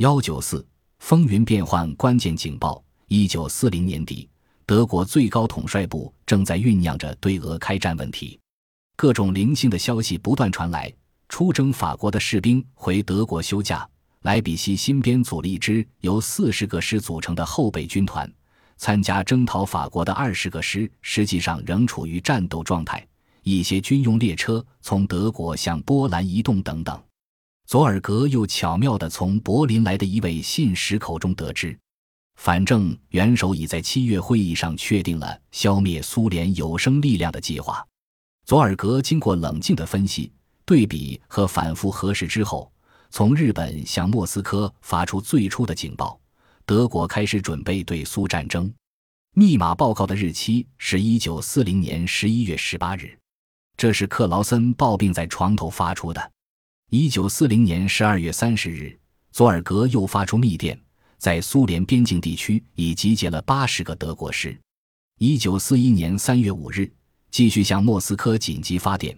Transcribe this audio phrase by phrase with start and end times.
[0.00, 0.66] 幺九四
[1.00, 2.82] 风云变幻关键警报。
[3.08, 4.26] 一九四零年底，
[4.64, 8.40] 德国最高统帅部正在酝酿着对俄开战问题，
[8.96, 10.90] 各种零星的消息不断传来。
[11.28, 13.86] 出征法国的士兵回德国休假。
[14.22, 18.26] 莱比锡新编组了一支由四十个师组成的后备军团，
[18.78, 23.06] 参加征讨法国的二十个师实际上仍处于战斗状态。
[23.42, 26.98] 一些军用列车从德国向波兰移动等等。
[27.70, 31.78] 佐尔格又巧妙地从柏林来的一位信使口中得知，
[32.34, 37.86] 反正元首已在七月会议上确定了消灭苏联有生力量的计划。
[38.44, 40.32] 佐尔格经过冷静的分析、
[40.64, 42.68] 对比和反复核实之后。
[43.08, 46.18] 从日本向莫斯科发出最初的警报，
[46.66, 48.68] 德国开始准备对苏战争。
[49.36, 53.16] 密码报告的日期是一九四零年十一月十八日，
[53.76, 56.32] 这是克劳森抱病在床头发出的。
[56.92, 58.98] 一九四零年十二月三十日，
[59.30, 60.76] 佐尔格又发出密电，
[61.18, 64.58] 在苏联边境地区已集结了八十个德国师。
[65.18, 66.92] 一九四一年三月五日，
[67.30, 69.16] 继续向莫斯科紧急发电。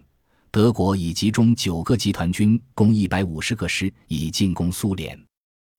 [0.51, 5.19] 德国已集中九个集团军，共一百五十个师，已进攻苏联。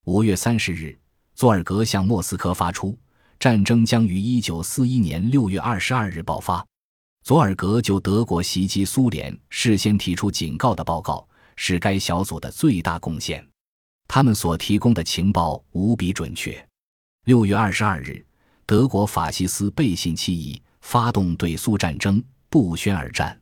[0.05, 0.97] 五月三十日，
[1.35, 2.97] 佐尔格向莫斯科发出，
[3.37, 6.65] 战争将于一九四一年六月二十二日爆发。
[7.23, 11.25] 佐尔格就德国袭击苏联事先提出警告的报告，
[11.55, 13.47] 是该小组的最大贡献。
[14.07, 16.63] 他们所提供的情报无比准确。
[17.25, 18.23] 六月二十二日，
[18.65, 23.39] 德国法西斯背信弃义，发动对苏战争，不宣而战。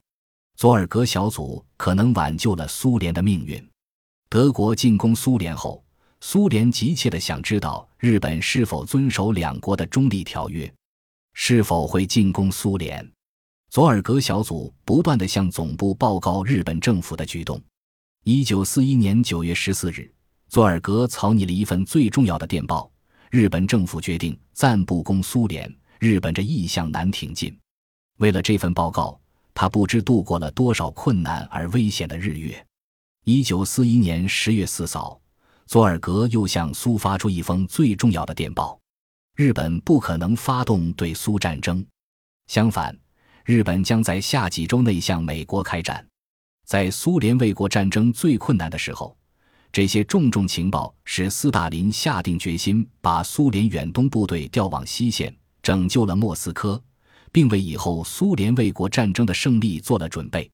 [0.56, 3.68] 佐尔格小组可能挽救了苏联的命运。
[4.30, 5.84] 德国进攻苏联后，
[6.22, 10.72] 苏联急切地想知道日本是否遵守两国的中立条约，
[11.34, 13.12] 是否会进攻苏联。
[13.72, 17.60] 佐尔格小组不断地向总部报告日本政府的举动。
[18.24, 20.12] 一九四一年九月十四日，
[20.48, 22.92] 佐尔格草拟了一份最重要的电报：
[23.32, 27.58] 日本政府决定暂不攻苏联，日本这意向难挺进。
[28.20, 29.20] 为了这份报告。
[29.54, 32.66] 他不知度过了多少困难而危险的日月。
[33.26, 35.20] 一九四一年十月四早，
[35.68, 38.80] 佐尔格又向苏发出一封最重要的电报：
[39.36, 41.86] 日本不可能发动对苏战争，
[42.48, 42.98] 相反，
[43.44, 46.08] 日本将在下几周内向美国开战。
[46.72, 49.14] 在苏联卫国战争最困难的时候，
[49.74, 56.82] 这些重重情报使斯大林下定决心把苏联远东部队调往西线，拯救了莫斯科。
[57.34, 60.50] 并为以后苏联卫国战争的胜利做了准备。